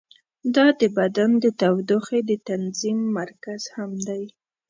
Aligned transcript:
دا 0.55 0.67
د 0.79 0.81
بدن 0.97 1.31
د 1.43 1.45
تودوخې 1.61 2.19
د 2.29 2.31
تنظیم 2.49 2.99
مرکز 3.17 3.61
هم 3.75 3.91
دی. 4.07 4.23